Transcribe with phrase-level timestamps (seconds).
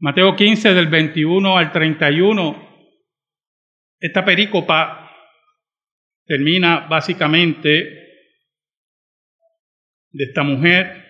[0.00, 2.68] Mateo 15 del 21 al 31,
[3.98, 5.10] esta perícopa
[6.24, 7.70] termina básicamente
[10.10, 11.04] de esta mujer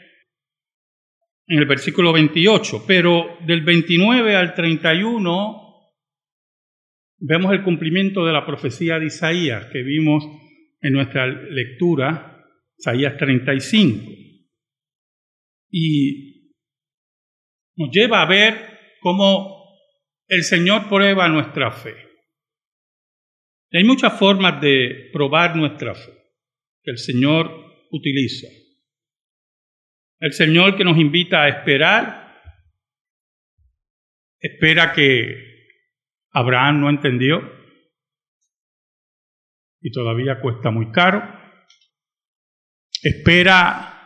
[1.48, 5.68] en el versículo 28, pero del 29 al 31
[7.18, 10.25] vemos el cumplimiento de la profecía de Isaías que vimos
[10.80, 12.43] en nuestra lectura,
[12.79, 14.11] Isaías 35.
[15.73, 16.55] Y
[17.77, 18.68] nos lleva a ver
[19.01, 19.59] cómo
[20.27, 21.95] el Señor prueba nuestra fe.
[23.73, 26.12] hay muchas formas de probar nuestra fe
[26.83, 27.51] que el Señor
[27.91, 28.48] utiliza.
[30.20, 32.41] El Señor que nos invita a esperar,
[34.41, 35.48] espera que
[36.33, 37.41] Abraham no entendió
[39.80, 41.23] y todavía cuesta muy caro.
[43.03, 43.98] Espera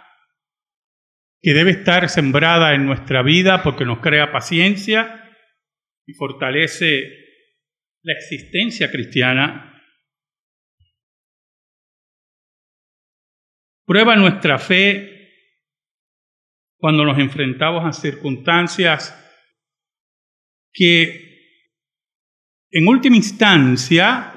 [1.42, 5.28] que debe estar sembrada en nuestra vida porque nos crea paciencia
[6.06, 7.02] y fortalece
[8.02, 9.68] la existencia cristiana.
[13.84, 15.12] Prueba nuestra fe
[16.78, 19.18] cuando nos enfrentamos a circunstancias
[20.72, 21.32] que
[22.70, 24.32] en última instancia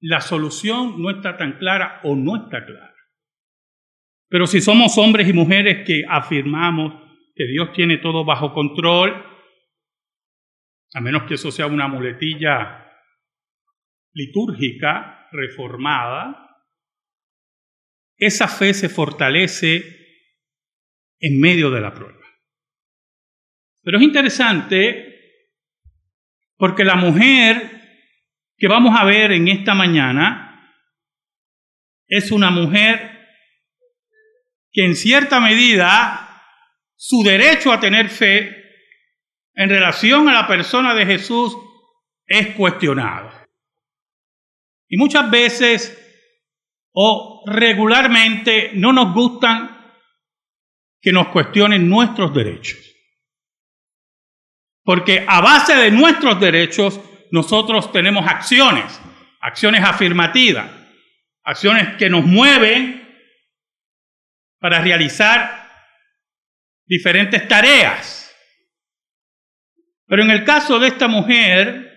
[0.00, 2.95] la solución no está tan clara o no está clara.
[4.28, 7.02] Pero si somos hombres y mujeres que afirmamos
[7.34, 9.24] que Dios tiene todo bajo control,
[10.94, 12.86] a menos que eso sea una muletilla
[14.12, 16.46] litúrgica reformada,
[18.16, 19.84] esa fe se fortalece
[21.20, 22.24] en medio de la prueba.
[23.82, 25.16] Pero es interesante
[26.56, 27.70] porque la mujer
[28.56, 30.72] que vamos a ver en esta mañana
[32.08, 33.15] es una mujer
[34.76, 36.44] que en cierta medida
[36.96, 38.54] su derecho a tener fe
[39.54, 41.56] en relación a la persona de Jesús
[42.26, 43.32] es cuestionado.
[44.86, 45.98] Y muchas veces
[46.92, 49.94] o regularmente no nos gustan
[51.00, 52.78] que nos cuestionen nuestros derechos.
[54.84, 57.00] Porque a base de nuestros derechos
[57.30, 59.00] nosotros tenemos acciones,
[59.40, 60.70] acciones afirmativas,
[61.44, 63.05] acciones que nos mueven
[64.58, 65.70] para realizar
[66.86, 68.34] diferentes tareas.
[70.06, 71.92] Pero en el caso de esta mujer,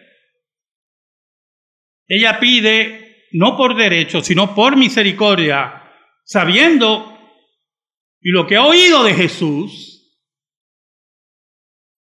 [2.08, 5.84] ella pide no por derecho, sino por misericordia,
[6.24, 7.16] sabiendo
[8.22, 10.20] y lo que ha oído de Jesús,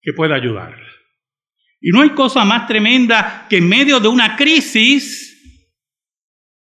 [0.01, 0.87] que pueda ayudarla.
[1.79, 5.27] Y no hay cosa más tremenda que en medio de una crisis,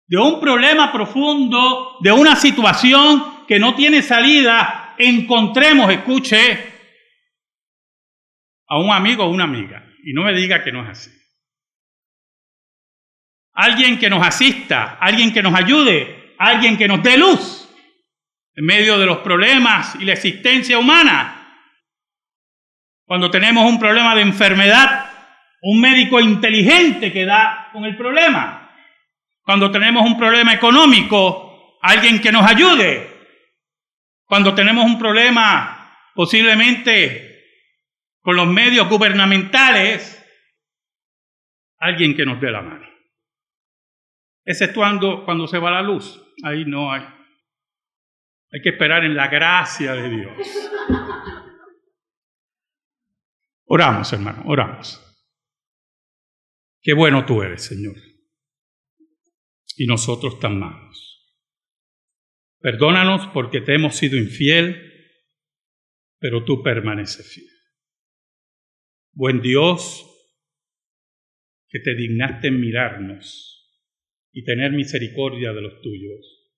[0.06, 6.72] de un problema profundo, de una situación que no tiene salida, encontremos, escuche,
[8.66, 9.84] a un amigo o una amiga.
[10.03, 11.10] Y no me diga que no es así.
[13.55, 17.69] Alguien que nos asista, alguien que nos ayude, alguien que nos dé luz
[18.55, 21.41] en medio de los problemas y la existencia humana.
[23.06, 25.11] Cuando tenemos un problema de enfermedad,
[25.62, 28.71] un médico inteligente que da con el problema.
[29.43, 33.13] Cuando tenemos un problema económico, alguien que nos ayude.
[34.26, 37.34] Cuando tenemos un problema posiblemente
[38.20, 40.20] con los medios gubernamentales,
[41.78, 42.88] alguien que nos dé la mano.
[44.44, 47.02] Exceptuando cuando se va la luz, ahí no hay.
[47.02, 50.70] Hay que esperar en la gracia de Dios.
[53.66, 55.00] Oramos, hermano, oramos.
[56.80, 57.96] Qué bueno tú eres, Señor.
[59.76, 61.03] Y nosotros tan malos.
[62.64, 64.91] Perdónanos porque te hemos sido infiel,
[66.19, 67.50] pero tú permaneces fiel.
[69.12, 70.02] Buen Dios,
[71.69, 73.70] que te dignaste en mirarnos
[74.32, 76.54] y tener misericordia de los tuyos.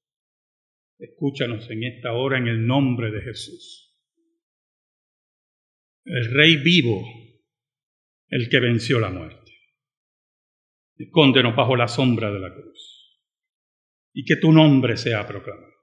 [0.97, 3.99] Escúchanos en esta hora en el nombre de Jesús.
[6.05, 7.03] El Rey vivo,
[8.29, 9.51] el que venció la muerte.
[10.99, 13.21] Escóndenos bajo la sombra de la cruz
[14.13, 15.76] y que tu nombre sea proclamado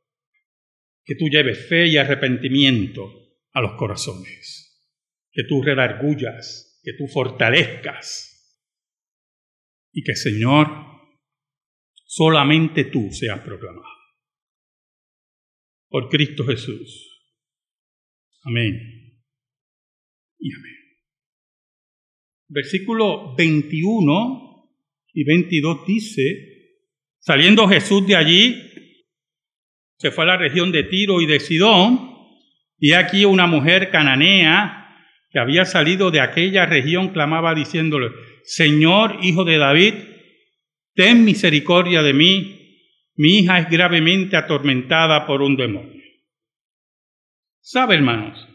[1.04, 3.12] que tú lleves fe y arrepentimiento
[3.52, 4.90] a los corazones,
[5.32, 8.30] que tú redargullas, que tú fortalezcas
[9.92, 10.68] y que Señor,
[12.06, 13.86] solamente tú seas proclamado.
[15.90, 17.22] Por Cristo Jesús.
[18.44, 19.22] Amén.
[20.40, 20.74] Y amén.
[22.48, 24.44] Versículo 21
[25.14, 26.22] y 22 dice,
[27.20, 28.73] saliendo Jesús de allí,
[30.04, 32.12] se fue a la región de Tiro y de Sidón,
[32.78, 34.98] y aquí una mujer cananea
[35.30, 38.12] que había salido de aquella región, clamaba diciéndole,
[38.44, 39.94] Señor, hijo de David,
[40.94, 42.82] ten misericordia de mí,
[43.16, 46.04] mi hija es gravemente atormentada por un demonio.
[47.62, 48.46] ¿Sabe, hermanos?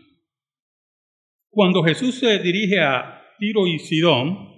[1.49, 4.53] Cuando Jesús se dirige a Tiro y Sidón,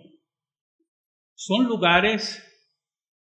[1.37, 2.45] son lugares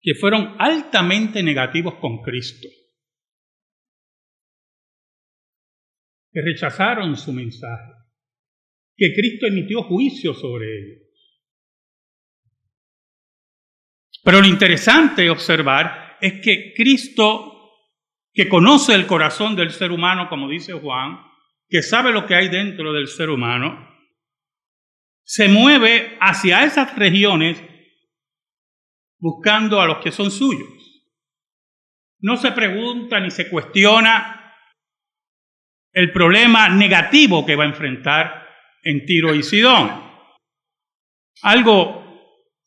[0.04, 2.68] que fueron altamente negativos con Cristo,
[6.36, 7.94] que rechazaron su mensaje,
[8.98, 11.02] que Cristo emitió juicio sobre ellos.
[14.22, 17.72] Pero lo interesante observar es que Cristo,
[18.34, 21.22] que conoce el corazón del ser humano, como dice Juan,
[21.70, 23.88] que sabe lo que hay dentro del ser humano,
[25.24, 27.64] se mueve hacia esas regiones
[29.20, 30.68] buscando a los que son suyos.
[32.20, 34.35] No se pregunta ni se cuestiona
[35.96, 38.48] el problema negativo que va a enfrentar
[38.84, 39.90] en Tiro y Sidón.
[41.42, 42.04] Algo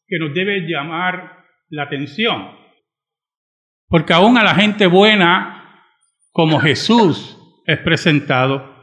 [0.07, 2.57] que nos debe llamar la atención.
[3.87, 5.85] Porque aún a la gente buena,
[6.33, 8.75] como Jesús es presentado,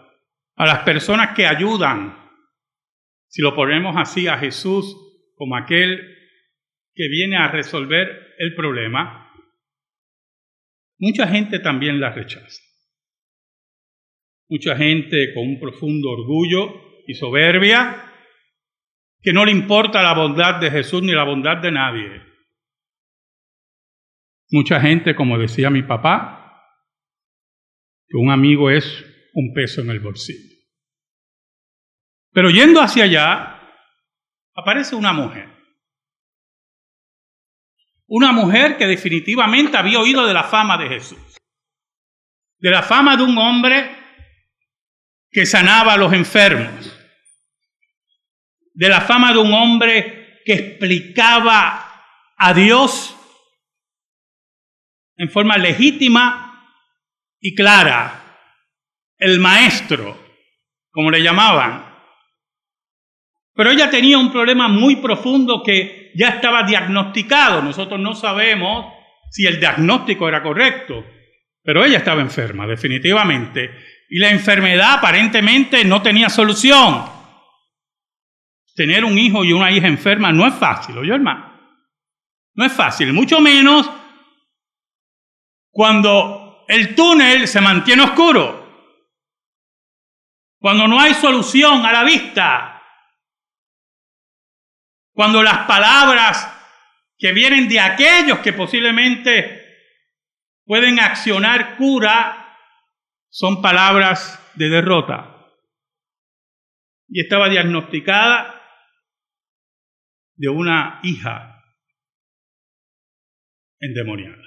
[0.56, 2.16] a las personas que ayudan,
[3.28, 4.96] si lo ponemos así, a Jesús
[5.36, 6.00] como aquel
[6.94, 9.28] que viene a resolver el problema,
[11.00, 12.62] mucha gente también la rechaza.
[14.48, 18.12] Mucha gente con un profundo orgullo y soberbia,
[19.22, 22.22] que no le importa la bondad de Jesús ni la bondad de nadie.
[24.52, 26.62] Mucha gente, como decía mi papá,
[28.08, 29.04] que un amigo es
[29.34, 30.56] un peso en el bolsillo.
[32.32, 33.60] Pero yendo hacia allá,
[34.54, 35.50] aparece una mujer.
[38.08, 41.38] Una mujer que definitivamente había oído de la fama de Jesús.
[42.60, 44.05] De la fama de un hombre
[45.36, 46.98] que sanaba a los enfermos.
[48.74, 51.92] De la fama de un hombre que explicaba
[52.38, 53.14] a Dios
[55.18, 56.74] en forma legítima
[57.42, 58.38] y clara
[59.18, 60.18] el maestro,
[60.90, 61.84] como le llamaban.
[63.56, 67.62] Pero ella tenía un problema muy profundo que ya estaba diagnosticado.
[67.62, 68.86] Nosotros no sabemos
[69.32, 71.06] si el diagnóstico era correcto,
[71.62, 73.95] pero ella estaba enferma, definitivamente.
[74.10, 77.06] Y la enfermedad aparentemente no tenía solución.
[78.75, 81.54] Tener un hijo y una hija enferma no es fácil, oye hermano.
[82.54, 83.90] No es fácil, mucho menos
[85.72, 88.66] cuando el túnel se mantiene oscuro
[90.66, 92.81] cuando no hay solución a la vista,
[95.13, 96.51] cuando las palabras
[97.19, 99.63] que vienen de aquellos que posiblemente
[100.66, 102.45] pueden accionar cura
[103.30, 105.31] son palabras de derrota.
[107.07, 108.62] Y estaba diagnosticada
[110.36, 111.63] de una hija
[113.80, 114.44] endemoniada.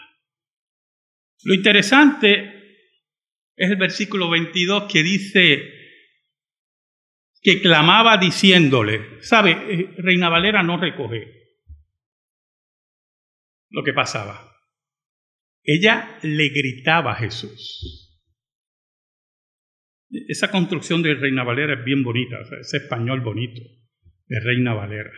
[1.45, 2.59] Lo interesante
[3.57, 5.79] es el versículo 22 que dice,
[7.41, 11.39] que clamaba diciéndole, sabe, eh, Reina Valera no recoge
[13.71, 14.57] lo que pasaba.
[15.63, 18.08] Ella le gritaba a Jesús.
[20.11, 23.61] Esa construcción de Reina Valera es bien bonita, ese español bonito
[24.27, 25.13] de Reina Valera.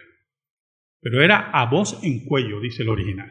[1.00, 3.30] Pero era a voz en cuello, dice el original.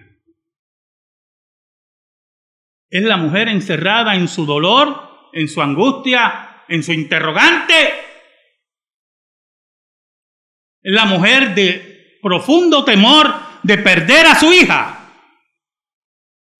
[2.89, 7.93] Es la mujer encerrada en su dolor, en su angustia, en su interrogante,
[10.81, 13.27] la mujer de profundo temor
[13.63, 14.95] de perder a su hija.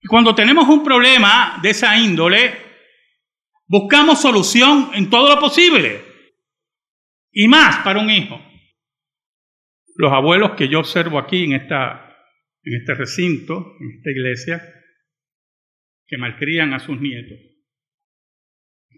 [0.08, 2.69] Cuando tenemos un problema de esa índole,
[3.70, 6.02] buscamos solución en todo lo posible.
[7.32, 8.42] Y más para un hijo.
[9.96, 12.18] Los abuelos que yo observo aquí en, esta,
[12.64, 14.74] en este recinto, en esta iglesia,
[16.08, 17.38] que malcrían a sus nietos,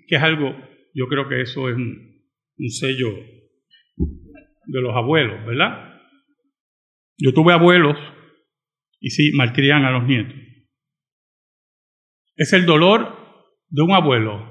[0.07, 0.55] que es algo,
[0.93, 2.23] yo creo que eso es un,
[2.57, 3.09] un sello
[3.97, 5.99] de los abuelos, ¿verdad?
[7.17, 7.97] Yo tuve abuelos
[9.01, 10.35] y sí, malcrian a los nietos.
[12.37, 13.17] Es el dolor
[13.67, 14.50] de un abuelo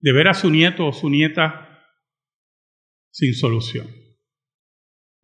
[0.00, 1.68] de ver a su nieto o su nieta
[3.10, 3.88] sin solución.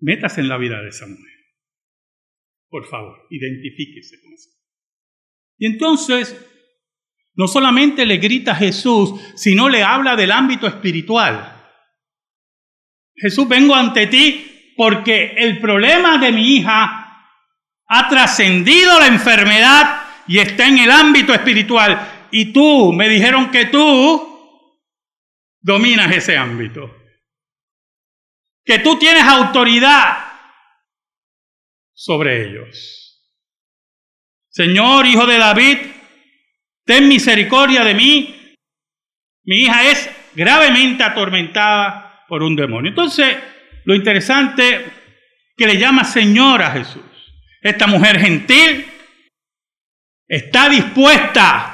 [0.00, 1.24] Métase en la vida de esa mujer.
[2.68, 4.50] Por favor, identifíquese con eso.
[5.58, 6.36] Y entonces,
[7.34, 11.52] no solamente le grita Jesús, sino le habla del ámbito espiritual.
[13.14, 17.04] Jesús, vengo ante ti porque el problema de mi hija
[17.86, 22.26] ha trascendido la enfermedad y está en el ámbito espiritual.
[22.32, 24.33] Y tú, me dijeron que tú
[25.64, 27.00] dominas ese ámbito.
[28.66, 30.24] que tú tienes autoridad
[31.92, 33.22] sobre ellos.
[34.48, 35.78] Señor, hijo de David,
[36.86, 38.54] ten misericordia de mí.
[39.44, 42.88] Mi hija es gravemente atormentada por un demonio.
[42.88, 43.36] Entonces,
[43.84, 44.82] lo interesante
[45.54, 47.02] que le llama Señor a Jesús.
[47.60, 48.86] Esta mujer gentil
[50.26, 51.73] está dispuesta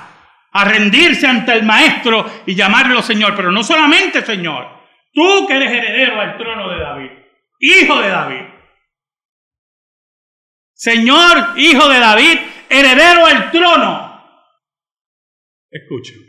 [0.52, 4.66] a rendirse ante el Maestro y llamarlo Señor, pero no solamente Señor,
[5.12, 7.10] tú que eres heredero al trono de David,
[7.60, 8.46] hijo de David.
[10.72, 12.38] Señor, hijo de David,
[12.70, 14.10] heredero al trono.
[15.70, 16.26] Escúcheme.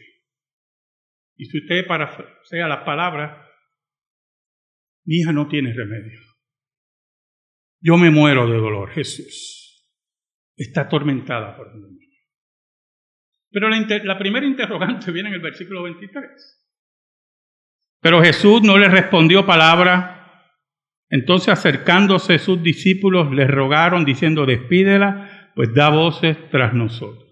[1.38, 1.86] Y si usted
[2.44, 3.48] sea las palabras,
[5.06, 6.20] mi hija no tiene remedio.
[7.80, 9.90] Yo me muero de dolor, Jesús.
[10.56, 12.01] Está atormentada por mí.
[13.52, 16.30] Pero la, primera interrogante viene en el versículo 23.
[18.02, 20.18] Pero Jesús no le respondió palabra.
[21.10, 27.30] Entonces acercándose sus discípulos le rogaron diciendo, despídela, pues da voces tras nosotros.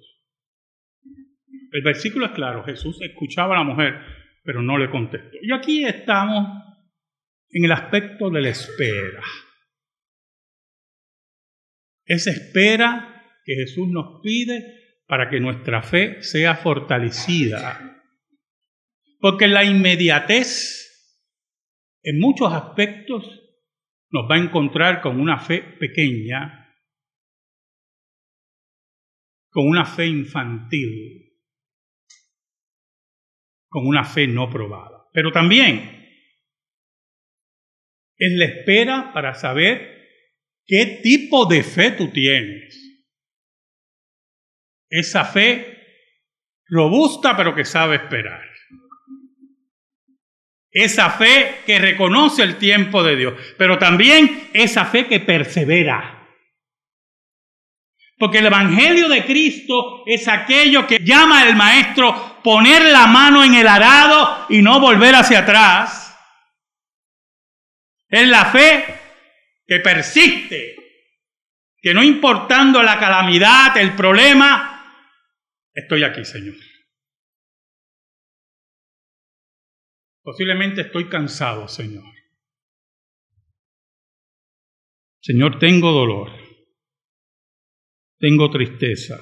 [1.71, 3.99] El versículo es claro, Jesús escuchaba a la mujer,
[4.43, 5.37] pero no le contestó.
[5.41, 6.61] Y aquí estamos
[7.51, 9.23] en el aspecto de la espera.
[12.05, 14.78] Esa espera que Jesús nos pide
[15.09, 17.99] para que nuestra fe sea fortalecida.
[19.19, 21.17] Porque la inmediatez,
[22.03, 23.25] en muchos aspectos,
[24.11, 26.75] nos va a encontrar con una fe pequeña,
[29.49, 31.33] con una fe infantil,
[33.67, 35.07] con una fe no probada.
[35.11, 36.05] Pero también
[38.15, 40.07] es la espera para saber
[40.67, 42.78] qué tipo de fe tú tienes
[44.89, 45.79] esa fe
[46.67, 48.47] robusta pero que sabe esperar.
[50.71, 56.19] Esa fe que reconoce el tiempo de Dios, pero también esa fe que persevera.
[58.19, 63.55] Porque el Evangelio de Cristo es aquello que llama al Maestro poner la mano en
[63.55, 66.15] el arado y no volver hacia atrás.
[68.09, 68.85] Es la fe
[69.65, 70.75] que persiste,
[71.81, 74.68] que no importando la calamidad, el problema,
[75.73, 76.55] Estoy aquí, Señor.
[80.21, 82.03] Posiblemente estoy cansado, Señor.
[85.21, 86.31] Señor, tengo dolor.
[88.19, 89.17] Tengo tristeza.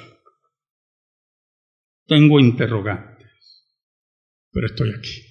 [2.06, 3.68] Tengo interrogantes.
[4.52, 5.28] Pero estoy aquí.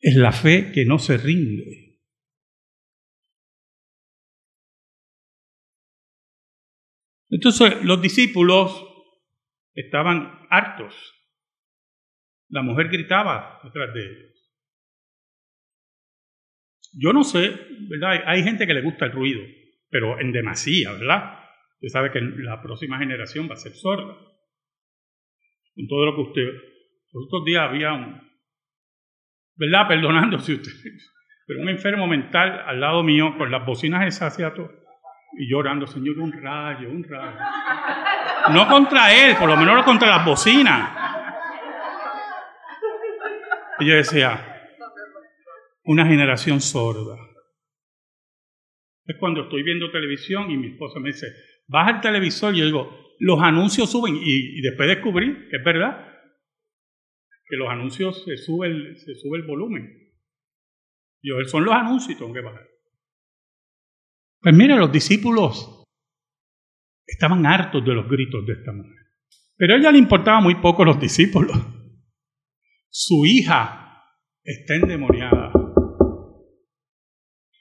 [0.00, 1.81] Es la fe que no se rinde.
[7.32, 8.86] Entonces los discípulos
[9.74, 10.94] estaban hartos.
[12.50, 14.52] La mujer gritaba detrás de ellos.
[16.92, 17.58] Yo no sé,
[17.88, 18.22] ¿verdad?
[18.26, 19.40] Hay gente que le gusta el ruido,
[19.88, 21.38] pero en demasía, ¿verdad?
[21.76, 24.14] Usted sabe que la próxima generación va a ser sorda.
[25.74, 26.52] Con todo lo que usted...
[27.14, 28.20] Los otros días había un...
[29.56, 29.88] ¿Verdad?
[29.88, 30.72] Perdonándose usted.
[31.46, 34.81] Pero un enfermo mental al lado mío con las bocinas esas todo
[35.34, 37.38] y llorando, Señor, un rayo, un rayo.
[38.52, 40.90] No contra él, por lo menos contra las bocinas.
[43.78, 44.52] Y yo decía,
[45.84, 47.16] una generación sorda.
[49.04, 51.26] Es cuando estoy viendo televisión y mi esposa me dice,
[51.66, 54.16] baja el televisor y yo digo, los anuncios suben.
[54.20, 56.08] Y, después descubrí que es verdad,
[57.46, 60.12] que los anuncios se sube el, se sube el volumen.
[61.22, 62.71] Yo, son los anuncios y tengo que bajar.
[64.42, 65.84] Pues mira, los discípulos
[67.06, 68.96] estaban hartos de los gritos de esta mujer.
[69.56, 71.56] Pero a ella le importaba muy poco los discípulos.
[72.90, 74.02] Su hija
[74.42, 75.52] está endemoniada.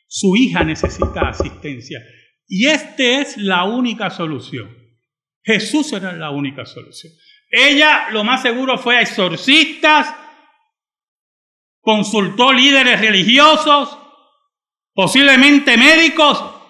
[0.08, 2.02] Su hija necesita asistencia.
[2.48, 4.76] Y esta es la única solución.
[5.44, 7.14] Jesús era la única solución.
[7.52, 10.16] Ella lo más seguro fue a exorcistas,
[11.80, 13.98] consultó líderes religiosos,
[14.94, 16.61] posiblemente médicos,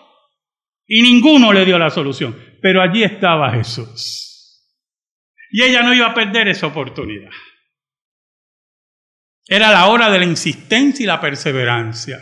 [0.93, 2.37] y ninguno le dio la solución.
[2.61, 4.67] Pero allí estaba Jesús.
[5.49, 7.31] Y ella no iba a perder esa oportunidad.
[9.47, 12.21] Era la hora de la insistencia y la perseverancia.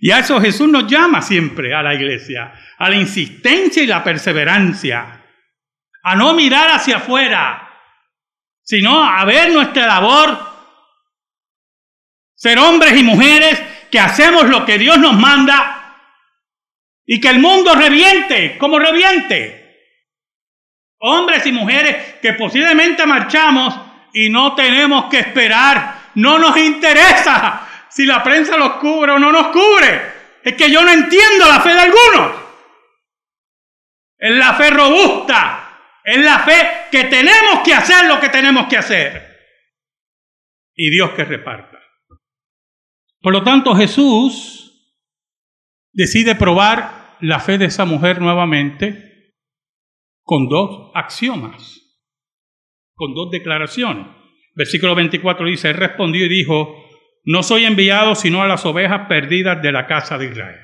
[0.00, 4.02] Y a eso Jesús nos llama siempre a la iglesia, a la insistencia y la
[4.02, 5.22] perseverancia,
[6.02, 7.68] a no mirar hacia afuera,
[8.62, 10.38] sino a ver nuestra labor,
[12.34, 15.83] ser hombres y mujeres que hacemos lo que Dios nos manda
[17.06, 19.62] y que el mundo reviente, como reviente.
[20.98, 23.78] Hombres y mujeres que posiblemente marchamos
[24.12, 26.10] y no tenemos que esperar.
[26.14, 30.14] No nos interesa si la prensa los cubre o no nos cubre.
[30.42, 32.32] Es que yo no entiendo la fe de algunos.
[34.18, 35.60] Es la fe robusta.
[36.02, 39.34] Es la fe que tenemos que hacer lo que tenemos que hacer.
[40.74, 41.78] Y Dios que reparta.
[43.20, 44.63] Por lo tanto, Jesús
[45.94, 49.32] decide probar la fe de esa mujer nuevamente
[50.22, 51.80] con dos axiomas,
[52.94, 54.06] con dos declaraciones.
[54.54, 56.84] Versículo 24 dice, Él respondió y dijo,
[57.24, 60.60] no soy enviado sino a las ovejas perdidas de la casa de Israel.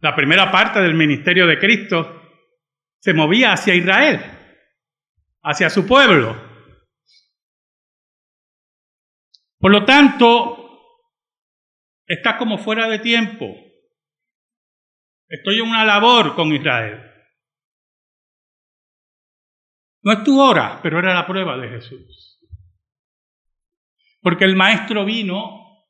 [0.00, 2.20] La primera parte del ministerio de Cristo
[3.00, 4.20] se movía hacia Israel,
[5.42, 6.50] hacia su pueblo.
[9.58, 10.58] Por lo tanto,
[12.06, 13.46] está como fuera de tiempo.
[15.32, 17.00] Estoy en una labor con Israel.
[20.02, 22.38] No es tu hora, pero era la prueba de Jesús.
[24.20, 25.88] Porque el maestro vino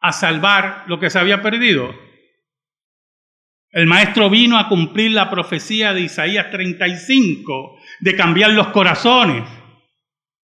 [0.00, 1.92] a salvar lo que se había perdido.
[3.70, 9.50] El maestro vino a cumplir la profecía de Isaías 35, de cambiar los corazones,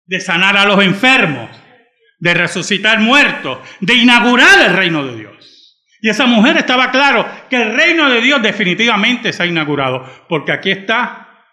[0.07, 1.49] de sanar a los enfermos,
[2.19, 5.56] de resucitar muertos, de inaugurar el reino de Dios.
[6.01, 10.53] Y esa mujer estaba claro que el reino de Dios definitivamente se ha inaugurado, porque
[10.53, 11.45] aquí está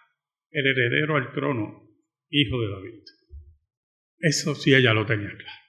[0.51, 1.89] el heredero al trono,
[2.29, 3.03] hijo de David.
[4.19, 5.63] Eso sí ella lo tenía claro.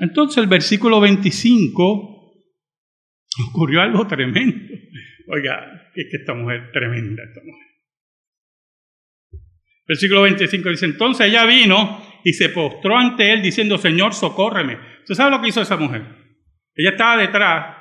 [0.00, 2.18] Entonces el versículo 25
[3.50, 4.74] ocurrió algo tremendo.
[5.28, 7.66] Oiga, es que esta mujer, tremenda esta mujer.
[9.86, 14.78] Versículo 25 dice, entonces ella vino y se postró ante él diciendo, Señor, socórreme.
[15.00, 16.02] ¿Usted sabe lo que hizo esa mujer?
[16.74, 17.76] Ella estaba detrás,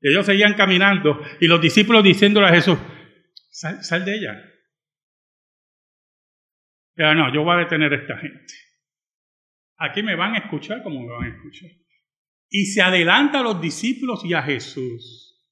[0.00, 2.78] ellos seguían caminando y los discípulos diciéndole a Jesús,
[3.50, 4.42] sal, sal de ella,
[6.94, 8.54] pero no, yo voy a detener a esta gente.
[9.76, 11.68] Aquí me van a escuchar como me van a escuchar.
[12.48, 15.44] Y se adelanta a los discípulos y a Jesús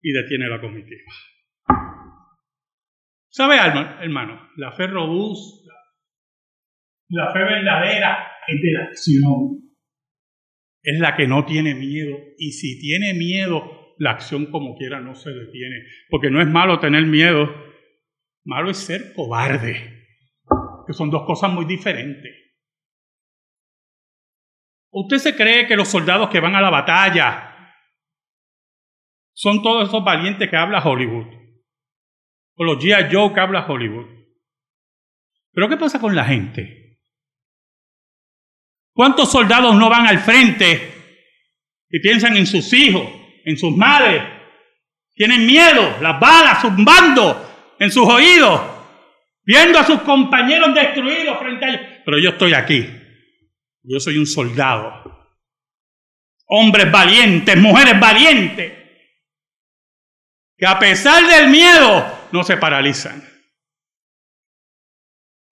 [0.00, 1.12] y detiene la comitiva.
[3.28, 4.48] ¿Sabe, hermano?
[4.56, 5.57] La fe robusta,
[7.08, 9.58] la fe verdadera es de la acción.
[10.82, 12.16] Es la que no tiene miedo.
[12.38, 15.82] Y si tiene miedo, la acción como quiera no se detiene.
[16.08, 17.50] Porque no es malo tener miedo,
[18.44, 19.98] malo es ser cobarde
[20.88, 22.34] que son dos cosas muy diferentes.
[24.90, 27.74] ¿Usted se cree que los soldados que van a la batalla
[29.34, 31.26] son todos esos valientes que habla Hollywood?
[32.56, 33.14] O los G.I.
[33.14, 34.06] Joe que habla Hollywood.
[35.52, 36.87] Pero ¿qué pasa con la gente?
[38.98, 40.92] ¿Cuántos soldados no van al frente
[41.88, 43.08] y piensan en sus hijos,
[43.44, 44.24] en sus madres?
[45.14, 48.60] Tienen miedo, las balas zumbando en sus oídos
[49.44, 51.80] viendo a sus compañeros destruidos frente a ellos.
[52.04, 52.90] Pero yo estoy aquí.
[53.84, 55.30] Yo soy un soldado.
[56.46, 58.72] Hombres valientes, mujeres valientes,
[60.56, 63.22] que a pesar del miedo no se paralizan.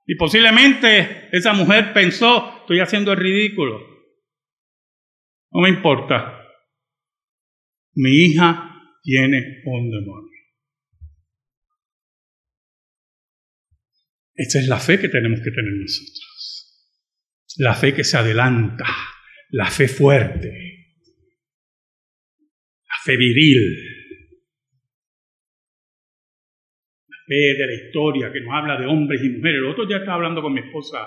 [0.06, 3.80] Y posiblemente esa mujer pensó, estoy haciendo el ridículo.
[5.50, 6.42] No me importa.
[7.94, 10.36] Mi hija tiene un demonio.
[14.34, 16.22] Esta es la fe que tenemos que tener nosotros.
[17.56, 18.86] La fe que se adelanta,
[19.50, 20.48] la fe fuerte,
[22.84, 23.95] la fe viril,
[27.28, 29.58] de la historia que nos habla de hombres y mujeres.
[29.58, 30.98] El otro día estaba hablando con mi esposa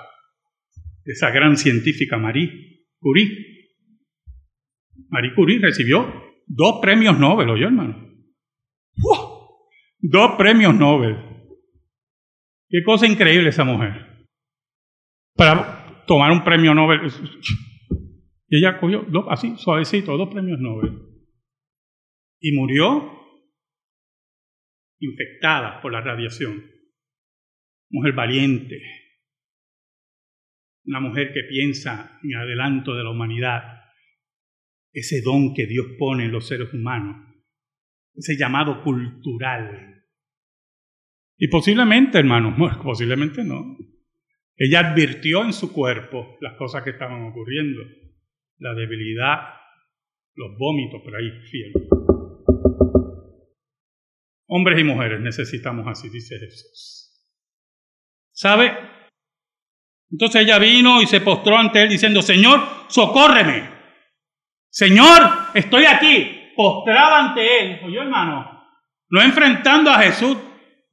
[1.06, 3.28] esa gran científica Marie Curie.
[5.10, 6.06] Marie Curie recibió
[6.46, 8.08] dos premios Nobel, ¿oyó hermano?
[10.02, 11.16] Dos premios Nobel.
[12.70, 14.28] Qué cosa increíble esa mujer.
[15.36, 17.02] Para tomar un premio Nobel.
[18.50, 20.92] Y ella cogió dos, así, suavecito, dos premios Nobel.
[22.40, 23.19] Y murió
[25.00, 26.64] infectada por la radiación.
[27.90, 28.82] Mujer valiente.
[30.86, 33.62] Una mujer que piensa en adelanto de la humanidad.
[34.92, 37.26] Ese don que Dios pone en los seres humanos.
[38.16, 39.90] Ese llamado cultural
[41.42, 43.78] y posiblemente, hermano, posiblemente no.
[44.58, 47.82] Ella advirtió en su cuerpo las cosas que estaban ocurriendo,
[48.58, 49.38] la debilidad,
[50.36, 51.72] los vómitos, por ahí, fiel.
[54.52, 57.12] Hombres y mujeres necesitamos así, dice Jesús.
[58.32, 58.76] ¿Sabe?
[60.12, 63.70] Entonces ella vino y se postró ante él diciendo, Señor, socórreme.
[64.70, 66.52] Señor, estoy aquí.
[66.56, 67.80] Postraba ante él.
[67.86, 68.66] Oye, hermano,
[69.10, 70.36] no enfrentando a Jesús,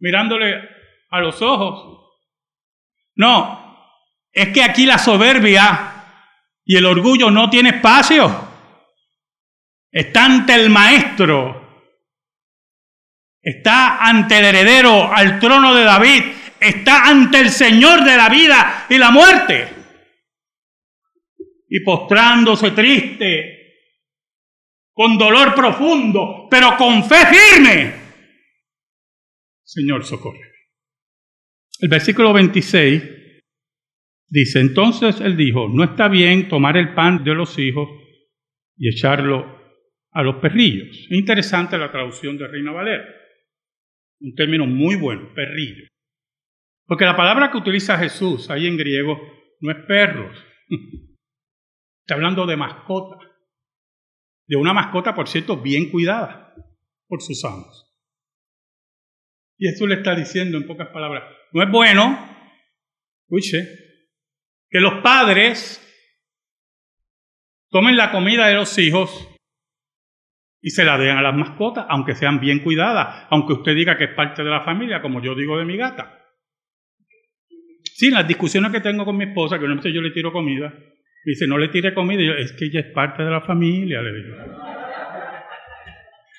[0.01, 0.61] mirándole
[1.11, 2.13] a los ojos.
[3.15, 3.91] No,
[4.31, 5.95] es que aquí la soberbia
[6.63, 8.31] y el orgullo no tiene espacio.
[9.91, 11.66] Está ante el maestro.
[13.47, 16.25] Está ante el heredero al trono de David.
[16.59, 19.69] Está ante el Señor de la vida y la muerte.
[21.69, 23.85] Y postrándose triste,
[24.93, 27.95] con dolor profundo, pero con fe firme.
[29.63, 30.53] Señor, socorre.
[31.79, 33.01] El versículo 26
[34.27, 37.89] dice, entonces él dijo, no está bien tomar el pan de los hijos
[38.77, 39.57] y echarlo
[40.11, 40.89] a los perrillos.
[40.89, 43.26] Es interesante la traducción de Reina Valera.
[44.21, 45.89] Un término muy bueno, perrillo.
[46.87, 49.19] Porque la palabra que utiliza Jesús ahí en griego
[49.61, 50.37] no es perros.
[52.01, 53.17] Está hablando de mascota.
[54.47, 56.55] De una mascota, por cierto, bien cuidada
[57.09, 57.87] por sus amos.
[59.59, 62.17] Y Jesús le está diciendo en pocas palabras, no es bueno,
[63.23, 63.67] escuche,
[64.69, 65.83] que los padres
[67.71, 69.36] tomen la comida de los hijos
[70.67, 74.07] y se la den a las mascotas, aunque sean bien cuidadas, aunque usted diga que
[74.07, 76.13] es parte de la familia, como yo digo de mi gata.
[77.85, 80.75] Sí, las discusiones que tengo con mi esposa, que una vez yo le tiro comida,
[81.25, 84.03] dice, no le tire comida, y yo, es que ella es parte de la familia,
[84.03, 84.37] le digo.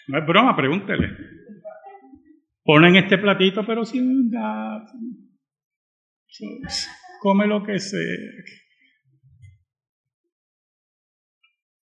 [0.09, 1.09] No es broma, pregúntele.
[2.65, 4.91] Ponen este platito, pero sin gato.
[7.21, 8.01] Come lo que sea.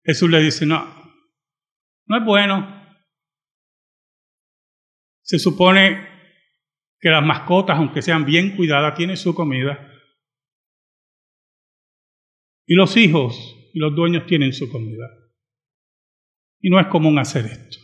[0.05, 0.98] Jesús le dice, no,
[2.09, 2.79] no es bueno.
[5.23, 6.09] Se supone
[6.99, 9.92] que las mascotas, aunque sean bien cuidadas, tienen su comida.
[12.66, 15.07] Y los hijos y los dueños tienen su comida.
[16.61, 17.79] Y no es común hacer esto.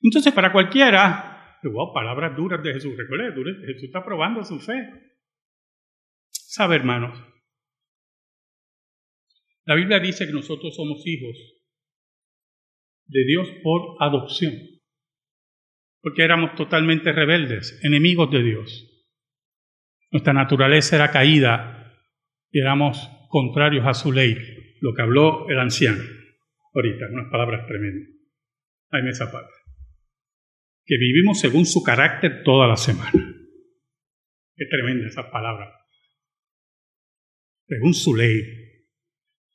[0.00, 2.96] Entonces, para cualquiera, wow, palabras duras de Jesús.
[2.96, 3.32] Recuerde,
[3.66, 4.88] Jesús está probando su fe.
[6.30, 7.18] Sabe, hermanos,
[9.64, 11.36] la Biblia dice que nosotros somos hijos
[13.06, 14.54] de Dios por adopción,
[16.00, 18.88] porque éramos totalmente rebeldes, enemigos de Dios.
[20.10, 21.94] Nuestra naturaleza era caída
[22.50, 24.36] y éramos contrarios a su ley,
[24.80, 26.02] lo que habló el anciano
[26.74, 28.08] ahorita, unas palabras tremendas.
[28.90, 29.48] Ahí me zapata.
[30.84, 33.12] Que vivimos según su carácter toda la semana.
[33.12, 35.72] Qué tremenda esa palabra.
[37.66, 38.42] Según su ley.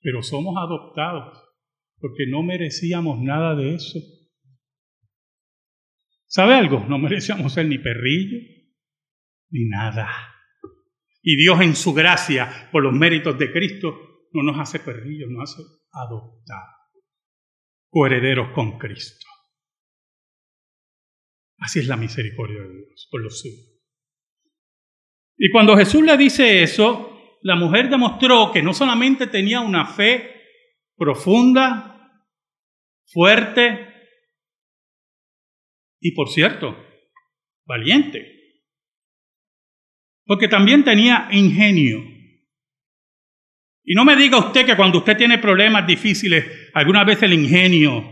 [0.01, 1.46] Pero somos adoptados
[1.99, 3.99] porque no merecíamos nada de eso.
[6.27, 6.85] ¿Sabe algo?
[6.87, 8.37] No merecíamos ser ni perrillo,
[9.49, 10.09] ni nada.
[11.21, 13.97] Y Dios en su gracia, por los méritos de Cristo,
[14.33, 16.75] no nos hace perrillos, nos hace adoptados,
[17.89, 19.25] coherederos con Cristo.
[21.59, 23.43] Así es la misericordia de Dios por los.
[25.37, 30.36] Y cuando Jesús le dice eso, la mujer demostró que no solamente tenía una fe
[30.97, 32.23] profunda,
[33.05, 33.87] fuerte
[35.99, 36.75] y, por cierto,
[37.65, 38.33] valiente.
[40.25, 41.99] Porque también tenía ingenio.
[43.83, 48.03] Y no me diga usted que cuando usted tiene problemas difíciles, alguna vez el ingenio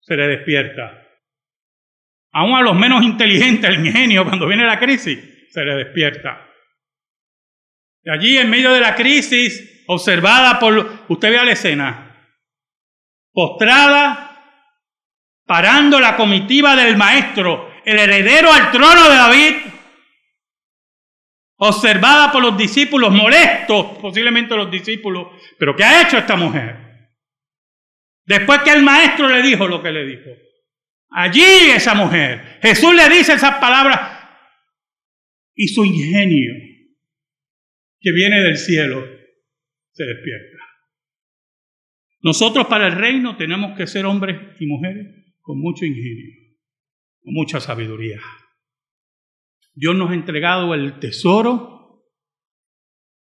[0.00, 1.02] se le despierta.
[2.32, 5.18] Aún a los menos inteligentes, el ingenio, cuando viene la crisis,
[5.50, 6.46] se le despierta.
[8.02, 12.06] Y allí, en medio de la crisis, observada por, usted vea la escena,
[13.32, 14.26] postrada,
[15.44, 19.54] parando la comitiva del maestro, el heredero al trono de David,
[21.58, 26.86] observada por los discípulos, molestos posiblemente los discípulos, pero ¿qué ha hecho esta mujer?
[28.24, 30.30] Después que el maestro le dijo lo que le dijo.
[31.10, 34.16] Allí esa mujer, Jesús le dice esas palabras
[35.54, 36.52] y su ingenio
[38.00, 39.02] que viene del cielo
[39.96, 40.58] se despierta.
[42.20, 45.06] Nosotros para el reino tenemos que ser hombres y mujeres
[45.40, 46.34] con mucho ingenio,
[47.22, 48.20] con mucha sabiduría.
[49.74, 52.04] Dios nos ha entregado el tesoro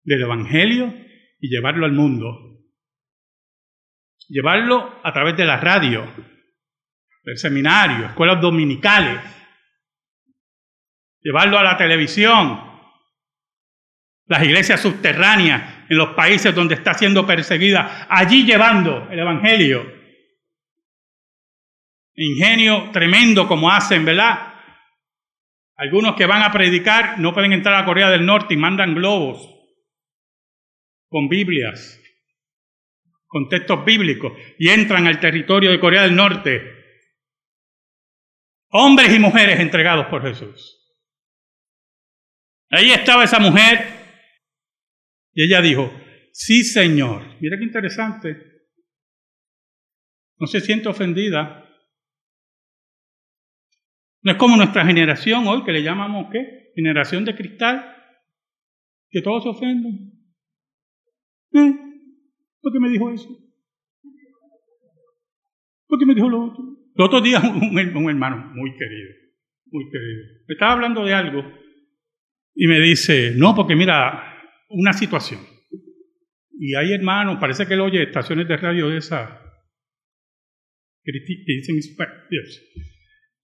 [0.02, 0.92] del Evangelio
[1.40, 2.60] y llevarlo al mundo.
[4.28, 6.12] Llevarlo a través de la radio,
[7.22, 9.20] del seminario, escuelas dominicales.
[11.20, 12.60] Llevarlo a la televisión,
[14.26, 19.92] las iglesias subterráneas, en los países donde está siendo perseguida, allí llevando el Evangelio.
[22.14, 24.54] Ingenio tremendo como hacen, ¿verdad?
[25.76, 29.50] Algunos que van a predicar no pueden entrar a Corea del Norte y mandan globos
[31.08, 32.00] con Biblias,
[33.26, 36.62] con textos bíblicos, y entran al territorio de Corea del Norte.
[38.70, 40.80] Hombres y mujeres entregados por Jesús.
[42.70, 43.93] Ahí estaba esa mujer
[45.34, 45.92] y ella dijo,
[46.32, 47.22] sí Señor.
[47.40, 48.36] Mira qué interesante.
[50.38, 51.60] No se siente ofendida.
[54.22, 56.72] No es como nuestra generación hoy, que le llamamos qué?
[56.74, 57.84] Generación de cristal,
[59.10, 60.12] que todos se ofenden.
[61.52, 61.72] ¿Eh?
[62.60, 63.28] ¿Por qué me dijo eso?
[65.86, 66.64] ¿Por qué me dijo lo otro?
[66.94, 69.10] Los otros días un, un hermano muy querido,
[69.66, 71.42] muy querido, me estaba hablando de algo
[72.54, 74.33] y me dice, no, porque mira,
[74.74, 75.40] una situación.
[76.52, 79.40] Y hay hermanos, parece que él oye estaciones de radio de esa
[81.04, 81.76] que dicen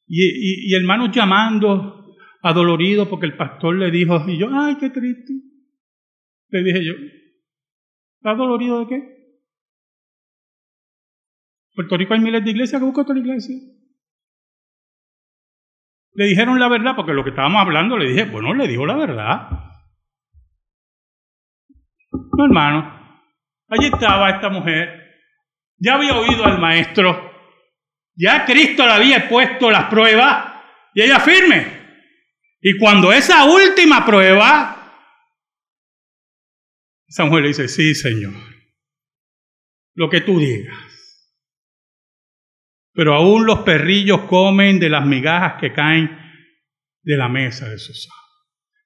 [0.06, 5.34] y, y, hermanos llamando adoloridos porque el pastor le dijo, y yo, ay, qué triste.
[6.48, 9.20] Le dije yo, ¿estás dolorido de qué?
[11.74, 13.56] Puerto Rico hay miles de iglesias que buscan otra iglesia.
[16.14, 18.96] Le dijeron la verdad, porque lo que estábamos hablando le dije, bueno, le dijo la
[18.96, 19.69] verdad.
[22.40, 23.20] No, hermano.
[23.68, 25.18] Allí estaba esta mujer.
[25.78, 27.30] Ya había oído al maestro.
[28.16, 30.54] Ya Cristo le había puesto las pruebas
[30.94, 31.80] y ella firme.
[32.62, 34.76] Y cuando esa última prueba,
[37.06, 38.34] esa mujer le dice, sí, Señor,
[39.94, 40.76] lo que tú digas.
[42.92, 46.10] Pero aún los perrillos comen de las migajas que caen
[47.02, 48.20] de la mesa de sus amos.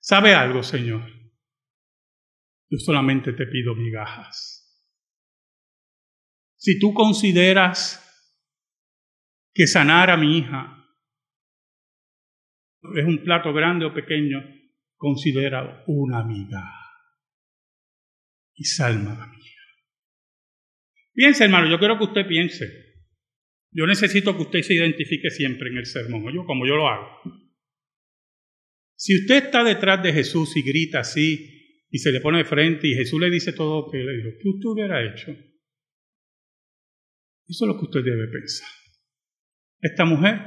[0.00, 1.23] ¿Sabe algo, Señor?
[2.70, 4.62] Yo solamente te pido migajas.
[6.56, 8.00] Si tú consideras
[9.52, 10.74] que sanar a mi hija
[12.96, 14.38] es un plato grande o pequeño,
[14.96, 16.84] considera una migaja
[18.54, 19.40] y salma la mía.
[21.12, 22.66] Piense, hermano, yo quiero que usted piense.
[23.70, 27.08] Yo necesito que usted se identifique siempre en el sermón, yo como yo lo hago.
[28.96, 31.53] Si usted está detrás de Jesús y grita así
[31.94, 34.30] y se le pone de frente y Jesús le dice todo lo que le dijo,
[34.42, 35.30] ¿qué usted hubiera hecho?
[37.46, 38.68] Eso es lo que usted debe pensar.
[39.80, 40.40] Esta mujer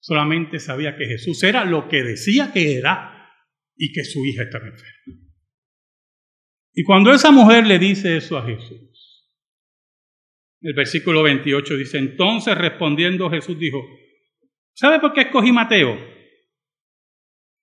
[0.00, 3.30] solamente sabía que Jesús era lo que decía que era
[3.76, 5.14] y que su hija estaba enferma.
[6.72, 9.30] Y cuando esa mujer le dice eso a Jesús,
[10.62, 13.80] el versículo 28 dice, entonces respondiendo Jesús dijo,
[14.72, 16.13] ¿sabe por qué escogí Mateo?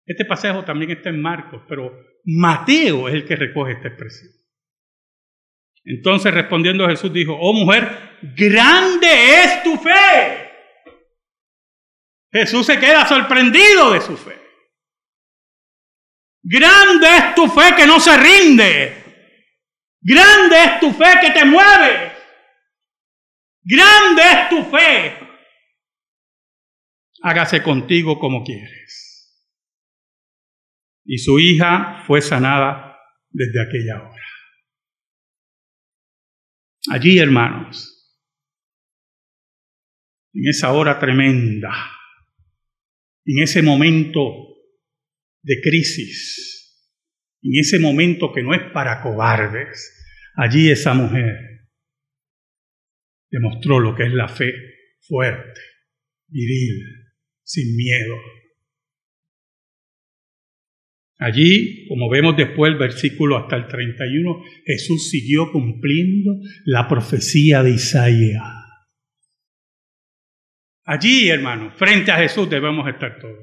[0.05, 1.91] Este pasaje también está en Marcos, pero
[2.25, 4.31] Mateo es el que recoge esta expresión.
[5.83, 10.51] Entonces respondiendo Jesús dijo, oh mujer, grande es tu fe.
[12.31, 14.39] Jesús se queda sorprendido de su fe.
[16.43, 19.03] Grande es tu fe que no se rinde.
[20.01, 22.11] Grande es tu fe que te mueve.
[23.63, 25.19] Grande es tu fe.
[27.21, 29.11] Hágase contigo como quieres.
[31.05, 32.97] Y su hija fue sanada
[33.29, 34.25] desde aquella hora.
[36.91, 38.01] Allí, hermanos,
[40.33, 41.71] en esa hora tremenda,
[43.25, 44.19] en ese momento
[45.43, 46.97] de crisis,
[47.41, 49.93] en ese momento que no es para cobardes,
[50.35, 51.51] allí esa mujer
[53.29, 54.53] demostró lo que es la fe
[54.99, 55.59] fuerte,
[56.27, 56.83] viril,
[57.43, 58.15] sin miedo.
[61.21, 66.31] Allí, como vemos después el versículo hasta el 31, Jesús siguió cumpliendo
[66.65, 68.41] la profecía de Isaías.
[70.84, 73.38] Allí, hermanos, frente a Jesús debemos estar todos.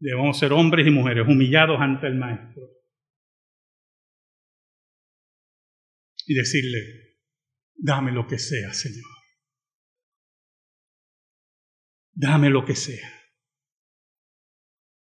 [0.00, 2.62] Debemos ser hombres y mujeres humillados ante el Maestro.
[6.26, 7.12] Y decirle,
[7.76, 9.06] Dame lo que sea, Señor.
[12.12, 13.21] Dame lo que sea,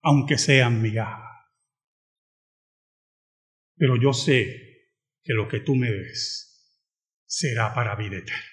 [0.04, 1.24] aunque sean migajas.
[3.76, 6.44] Pero yo sé que lo que tú me des
[7.26, 8.44] será para vida eterna.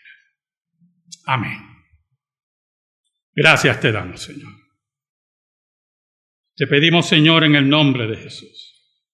[1.26, 1.60] Amén.
[3.34, 4.52] Gracias te damos, Señor.
[6.56, 9.06] Te pedimos, Señor, en el nombre de Jesús,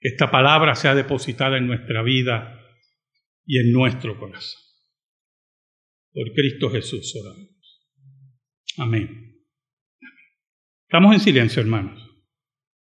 [0.00, 2.60] que esta palabra sea depositada en nuestra vida
[3.44, 4.60] y en nuestro corazón.
[6.12, 7.82] Por Cristo Jesús oramos.
[8.78, 9.31] Amén.
[10.92, 12.06] Estamos en silencio, hermanos,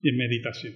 [0.01, 0.73] y en meditación.